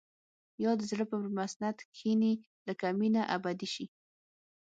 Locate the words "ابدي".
3.35-3.67